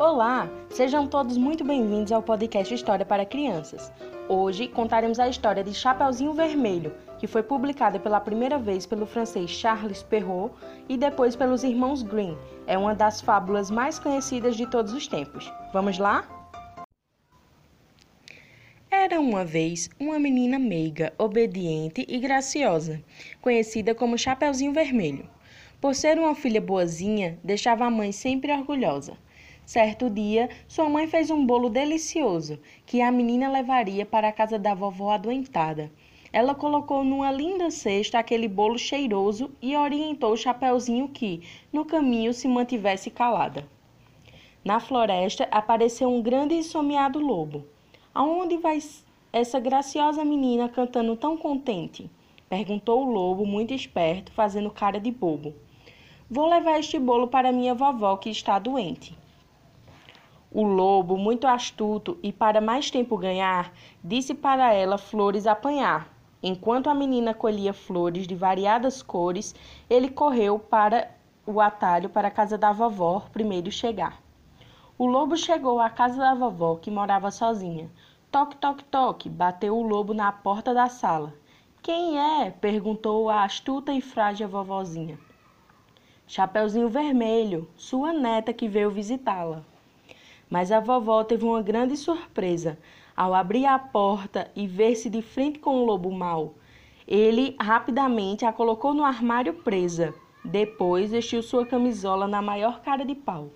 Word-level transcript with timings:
Olá, 0.00 0.48
sejam 0.70 1.08
todos 1.08 1.36
muito 1.36 1.64
bem-vindos 1.64 2.12
ao 2.12 2.22
podcast 2.22 2.72
História 2.72 3.04
para 3.04 3.26
Crianças. 3.26 3.92
Hoje 4.28 4.68
contaremos 4.68 5.18
a 5.18 5.28
história 5.28 5.64
de 5.64 5.74
Chapeuzinho 5.74 6.32
Vermelho, 6.32 6.94
que 7.18 7.26
foi 7.26 7.42
publicada 7.42 7.98
pela 7.98 8.20
primeira 8.20 8.60
vez 8.60 8.86
pelo 8.86 9.06
francês 9.06 9.50
Charles 9.50 10.00
Perrault 10.04 10.54
e 10.88 10.96
depois 10.96 11.34
pelos 11.34 11.64
irmãos 11.64 12.04
Grimm. 12.04 12.38
É 12.64 12.78
uma 12.78 12.94
das 12.94 13.20
fábulas 13.20 13.72
mais 13.72 13.98
conhecidas 13.98 14.54
de 14.54 14.66
todos 14.70 14.92
os 14.92 15.08
tempos. 15.08 15.52
Vamos 15.72 15.98
lá? 15.98 16.24
Era 18.88 19.18
uma 19.18 19.44
vez 19.44 19.90
uma 19.98 20.20
menina 20.20 20.60
meiga, 20.60 21.12
obediente 21.18 22.06
e 22.08 22.20
graciosa, 22.20 23.02
conhecida 23.42 23.96
como 23.96 24.16
Chapeuzinho 24.16 24.72
Vermelho. 24.72 25.28
Por 25.80 25.92
ser 25.96 26.20
uma 26.20 26.36
filha 26.36 26.60
boazinha, 26.60 27.36
deixava 27.42 27.84
a 27.84 27.90
mãe 27.90 28.12
sempre 28.12 28.52
orgulhosa. 28.52 29.16
Certo 29.68 30.08
dia, 30.08 30.48
sua 30.66 30.88
mãe 30.88 31.06
fez 31.06 31.30
um 31.30 31.44
bolo 31.44 31.68
delicioso 31.68 32.58
que 32.86 33.02
a 33.02 33.12
menina 33.12 33.50
levaria 33.50 34.06
para 34.06 34.28
a 34.28 34.32
casa 34.32 34.58
da 34.58 34.72
vovó 34.72 35.10
adoentada. 35.10 35.92
Ela 36.32 36.54
colocou 36.54 37.04
numa 37.04 37.30
linda 37.30 37.70
cesta 37.70 38.18
aquele 38.18 38.48
bolo 38.48 38.78
cheiroso 38.78 39.50
e 39.60 39.76
orientou 39.76 40.32
o 40.32 40.36
Chapeuzinho 40.38 41.06
que, 41.08 41.42
no 41.70 41.84
caminho, 41.84 42.32
se 42.32 42.48
mantivesse 42.48 43.10
calada. 43.10 43.68
Na 44.64 44.80
floresta 44.80 45.46
apareceu 45.50 46.08
um 46.08 46.22
grande 46.22 46.54
e 46.54 46.64
someado 46.64 47.18
lobo. 47.18 47.66
Aonde 48.14 48.56
vai 48.56 48.78
essa 49.30 49.60
graciosa 49.60 50.24
menina 50.24 50.70
cantando 50.70 51.14
tão 51.14 51.36
contente? 51.36 52.10
perguntou 52.48 53.06
o 53.06 53.12
lobo, 53.12 53.44
muito 53.44 53.74
esperto, 53.74 54.32
fazendo 54.32 54.70
cara 54.70 54.98
de 54.98 55.10
bobo. 55.10 55.54
Vou 56.30 56.48
levar 56.48 56.80
este 56.80 56.98
bolo 56.98 57.28
para 57.28 57.52
minha 57.52 57.74
vovó 57.74 58.16
que 58.16 58.30
está 58.30 58.58
doente. 58.58 59.17
O 60.50 60.62
lobo, 60.62 61.18
muito 61.18 61.46
astuto 61.46 62.18
e 62.22 62.32
para 62.32 62.60
mais 62.60 62.90
tempo 62.90 63.18
ganhar, 63.18 63.70
disse 64.02 64.34
para 64.34 64.72
ela 64.72 64.96
flores 64.96 65.46
apanhar. 65.46 66.08
Enquanto 66.42 66.88
a 66.88 66.94
menina 66.94 67.34
colhia 67.34 67.74
flores 67.74 68.26
de 68.26 68.34
variadas 68.34 69.02
cores, 69.02 69.54
ele 69.90 70.08
correu 70.08 70.58
para 70.58 71.10
o 71.44 71.60
atalho 71.60 72.08
para 72.08 72.28
a 72.28 72.30
casa 72.30 72.56
da 72.56 72.72
vovó 72.72 73.24
primeiro 73.32 73.70
chegar. 73.70 74.22
O 74.96 75.06
lobo 75.06 75.36
chegou 75.36 75.80
à 75.80 75.90
casa 75.90 76.16
da 76.16 76.34
vovó, 76.34 76.76
que 76.76 76.90
morava 76.90 77.30
sozinha. 77.30 77.90
Toque, 78.30 78.56
toque, 78.56 78.84
toque, 78.84 79.28
bateu 79.28 79.76
o 79.76 79.82
lobo 79.82 80.14
na 80.14 80.32
porta 80.32 80.72
da 80.72 80.88
sala. 80.88 81.34
Quem 81.82 82.18
é? 82.18 82.50
perguntou 82.50 83.28
a 83.28 83.44
astuta 83.44 83.92
e 83.92 84.00
frágil 84.00 84.48
vovozinha. 84.48 85.18
Chapeuzinho 86.26 86.88
Vermelho, 86.88 87.68
sua 87.76 88.12
neta 88.12 88.52
que 88.52 88.66
veio 88.66 88.90
visitá-la. 88.90 89.62
Mas 90.48 90.72
a 90.72 90.80
vovó 90.80 91.22
teve 91.24 91.44
uma 91.44 91.62
grande 91.62 91.96
surpresa 91.96 92.78
ao 93.16 93.34
abrir 93.34 93.66
a 93.66 93.78
porta 93.78 94.48
e 94.54 94.66
ver-se 94.66 95.10
de 95.10 95.20
frente 95.20 95.58
com 95.58 95.82
o 95.82 95.84
lobo 95.84 96.10
mau. 96.10 96.54
Ele 97.06 97.56
rapidamente 97.60 98.44
a 98.44 98.52
colocou 98.52 98.94
no 98.94 99.04
armário 99.04 99.54
presa. 99.54 100.14
Depois 100.44 101.10
vestiu 101.10 101.42
sua 101.42 101.66
camisola 101.66 102.28
na 102.28 102.40
maior 102.40 102.80
cara 102.80 103.04
de 103.04 103.14
pau. 103.14 103.50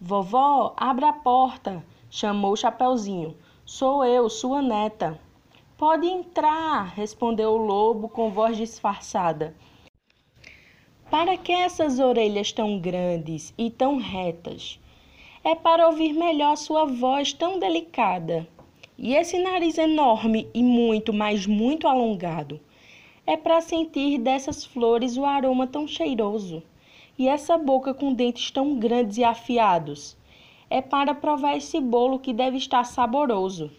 Vovó, 0.00 0.72
abra 0.78 1.10
a 1.10 1.12
porta, 1.12 1.84
chamou 2.08 2.56
Chapeuzinho. 2.56 3.36
Sou 3.66 4.02
eu, 4.02 4.30
sua 4.30 4.62
neta. 4.62 5.20
Pode 5.76 6.06
entrar, 6.06 6.84
respondeu 6.94 7.52
o 7.52 7.56
lobo 7.56 8.08
com 8.08 8.30
voz 8.30 8.56
disfarçada. 8.56 9.54
Para 11.10 11.36
que 11.36 11.52
essas 11.52 11.98
orelhas 11.98 12.50
tão 12.50 12.78
grandes 12.78 13.52
e 13.58 13.68
tão 13.68 13.98
retas? 13.98 14.80
É 15.42 15.54
para 15.54 15.86
ouvir 15.86 16.12
melhor 16.12 16.56
sua 16.56 16.84
voz 16.84 17.32
tão 17.32 17.58
delicada. 17.58 18.46
E 18.98 19.14
esse 19.14 19.38
nariz 19.38 19.78
enorme 19.78 20.48
e 20.52 20.62
muito, 20.62 21.12
mas 21.12 21.46
muito 21.46 21.88
alongado? 21.88 22.60
É 23.26 23.36
para 23.36 23.60
sentir 23.60 24.18
dessas 24.18 24.64
flores 24.64 25.16
o 25.16 25.24
aroma 25.24 25.66
tão 25.66 25.86
cheiroso. 25.88 26.62
E 27.18 27.28
essa 27.28 27.56
boca 27.56 27.94
com 27.94 28.12
dentes 28.12 28.50
tão 28.50 28.78
grandes 28.78 29.16
e 29.18 29.24
afiados? 29.24 30.16
É 30.68 30.80
para 30.80 31.14
provar 31.14 31.56
esse 31.56 31.80
bolo 31.80 32.18
que 32.18 32.32
deve 32.32 32.56
estar 32.56 32.84
saboroso. 32.84 33.70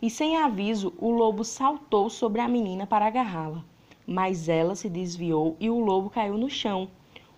E 0.00 0.08
sem 0.08 0.36
aviso, 0.36 0.92
o 0.98 1.10
lobo 1.10 1.44
saltou 1.44 2.08
sobre 2.08 2.40
a 2.40 2.48
menina 2.48 2.86
para 2.86 3.06
agarrá-la 3.06 3.64
mas 4.06 4.48
ela 4.48 4.74
se 4.74 4.88
desviou 4.88 5.56
e 5.60 5.70
o 5.70 5.78
lobo 5.78 6.10
caiu 6.10 6.36
no 6.36 6.50
chão. 6.50 6.88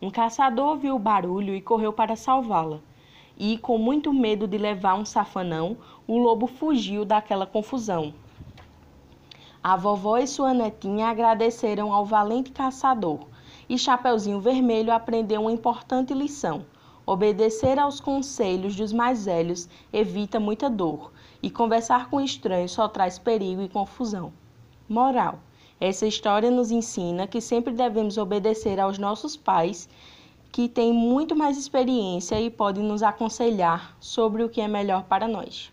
Um 0.00 0.10
caçador 0.10 0.76
viu 0.76 0.96
o 0.96 0.98
barulho 0.98 1.54
e 1.54 1.60
correu 1.60 1.92
para 1.92 2.16
salvá-la. 2.16 2.80
E, 3.36 3.58
com 3.58 3.78
muito 3.78 4.12
medo 4.12 4.46
de 4.46 4.56
levar 4.56 4.94
um 4.94 5.04
safanão, 5.04 5.76
o 6.06 6.18
lobo 6.18 6.46
fugiu 6.46 7.04
daquela 7.04 7.46
confusão. 7.46 8.14
A 9.62 9.76
vovó 9.76 10.18
e 10.18 10.26
sua 10.26 10.52
netinha 10.52 11.08
agradeceram 11.08 11.92
ao 11.92 12.04
valente 12.04 12.52
caçador, 12.52 13.20
e 13.68 13.78
Chapeuzinho 13.78 14.40
Vermelho 14.40 14.92
aprendeu 14.92 15.40
uma 15.40 15.52
importante 15.52 16.12
lição. 16.12 16.66
Obedecer 17.06 17.78
aos 17.78 18.00
conselhos 18.00 18.76
dos 18.76 18.92
mais 18.92 19.24
velhos 19.24 19.68
evita 19.92 20.38
muita 20.38 20.70
dor, 20.70 21.12
e 21.42 21.50
conversar 21.50 22.08
com 22.08 22.20
estranhos 22.20 22.72
só 22.72 22.88
traz 22.88 23.18
perigo 23.18 23.62
e 23.62 23.68
confusão. 23.68 24.32
Moral: 24.88 25.38
essa 25.80 26.06
história 26.06 26.50
nos 26.50 26.70
ensina 26.70 27.26
que 27.26 27.40
sempre 27.40 27.72
devemos 27.72 28.16
obedecer 28.16 28.78
aos 28.78 28.96
nossos 28.96 29.36
pais, 29.36 29.88
que 30.54 30.68
têm 30.68 30.92
muito 30.92 31.34
mais 31.34 31.58
experiência 31.58 32.40
e 32.40 32.48
podem 32.48 32.84
nos 32.84 33.02
aconselhar 33.02 33.96
sobre 33.98 34.44
o 34.44 34.48
que 34.48 34.60
é 34.60 34.68
melhor 34.68 35.02
para 35.02 35.26
nós. 35.26 35.72